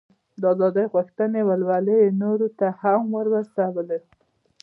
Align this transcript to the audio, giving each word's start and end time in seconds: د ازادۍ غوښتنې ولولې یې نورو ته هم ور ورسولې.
د 0.41 0.43
ازادۍ 0.53 0.85
غوښتنې 0.93 1.41
ولولې 1.49 1.95
یې 2.01 2.09
نورو 2.23 2.47
ته 2.59 2.67
هم 2.81 3.01
ور 3.15 3.27
ورسولې. 3.33 3.99